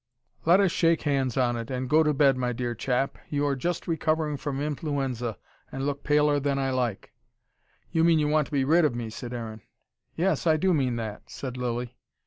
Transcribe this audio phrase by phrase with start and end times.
[0.45, 3.19] "Let us shake hands on it and go to bed, my dear chap.
[3.29, 5.37] You are just recovering from influenza,
[5.71, 7.13] and look paler than I like."
[7.91, 9.61] "You mean you want to be rid of me," said Aaron.
[10.15, 11.95] "Yes, I do mean that," said Lilly.